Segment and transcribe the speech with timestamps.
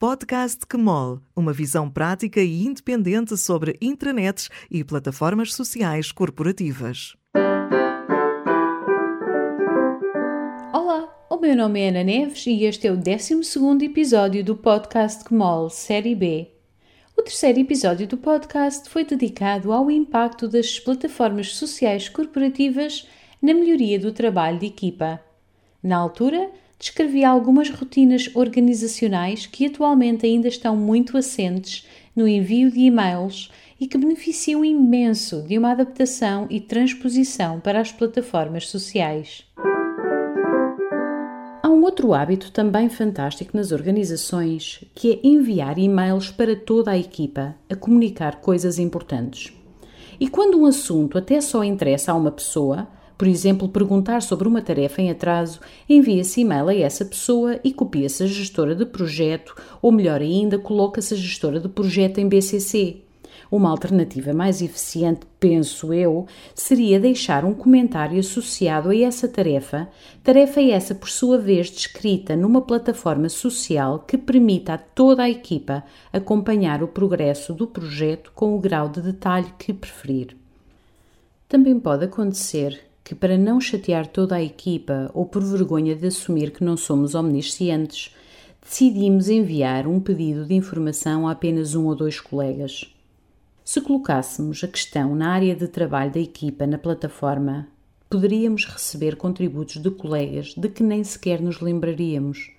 [0.00, 7.16] Podcast Kmol, uma visão prática e independente sobre intranets e plataformas sociais corporativas.
[10.72, 15.24] Olá, o meu nome é Ana Neves e este é o 12 episódio do Podcast
[15.24, 16.48] Kmol, Série B.
[17.16, 23.04] O terceiro episódio do podcast foi dedicado ao impacto das plataformas sociais corporativas
[23.42, 25.20] na melhoria do trabalho de equipa.
[25.82, 32.80] Na altura, descrevi algumas rotinas organizacionais que atualmente ainda estão muito assentes no envio de
[32.80, 39.44] e-mails e que beneficiam imenso de uma adaptação e transposição para as plataformas sociais.
[41.62, 46.98] Há um outro hábito também fantástico nas organizações, que é enviar e-mails para toda a
[46.98, 49.52] equipa a comunicar coisas importantes.
[50.20, 54.62] E quando um assunto até só interessa a uma pessoa, por exemplo, perguntar sobre uma
[54.62, 59.90] tarefa em atraso, envia-se e-mail a essa pessoa e copia-se a gestora de projeto, ou
[59.90, 63.02] melhor ainda, coloca-se a gestora de projeto em BCC.
[63.50, 69.88] Uma alternativa mais eficiente, penso eu, seria deixar um comentário associado a essa tarefa,
[70.22, 75.82] tarefa essa por sua vez descrita numa plataforma social que permita a toda a equipa
[76.12, 80.36] acompanhar o progresso do projeto com o grau de detalhe que preferir.
[81.48, 86.50] Também pode acontecer que, para não chatear toda a equipa ou por vergonha de assumir
[86.50, 88.14] que não somos omniscientes,
[88.62, 92.94] decidimos enviar um pedido de informação a apenas um ou dois colegas.
[93.64, 97.66] Se colocássemos a questão na área de trabalho da equipa na plataforma,
[98.10, 102.50] poderíamos receber contributos de colegas de que nem sequer nos lembraríamos.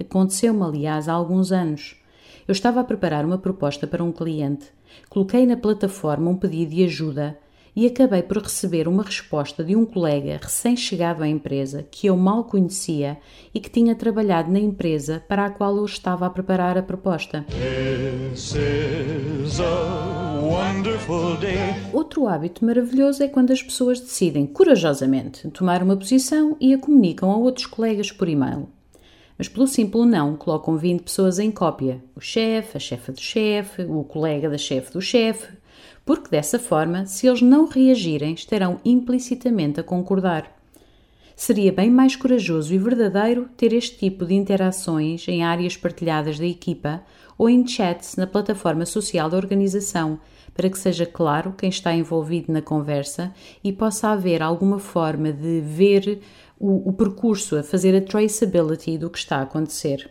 [0.00, 2.02] Aconteceu-me, aliás, há alguns anos.
[2.48, 4.68] Eu estava a preparar uma proposta para um cliente,
[5.10, 7.38] coloquei na plataforma um pedido de ajuda
[7.74, 12.44] e acabei por receber uma resposta de um colega recém-chegado à empresa que eu mal
[12.44, 13.18] conhecia
[13.54, 17.44] e que tinha trabalhado na empresa para a qual eu estava a preparar a proposta.
[21.92, 27.30] Outro hábito maravilhoso é quando as pessoas decidem corajosamente tomar uma posição e a comunicam
[27.30, 28.68] a outros colegas por e-mail.
[29.38, 33.82] Mas pelo simples não, colocam 20 pessoas em cópia: o chefe, a chefa do chefe,
[33.82, 35.56] o colega da chefe do chefe,
[36.08, 40.50] porque dessa forma, se eles não reagirem, estarão implicitamente a concordar.
[41.36, 46.46] Seria bem mais corajoso e verdadeiro ter este tipo de interações em áreas partilhadas da
[46.46, 47.02] equipa
[47.36, 50.18] ou em chats na plataforma social da organização,
[50.54, 53.30] para que seja claro quem está envolvido na conversa
[53.62, 56.22] e possa haver alguma forma de ver
[56.58, 60.10] o, o percurso, a fazer a traceability do que está a acontecer.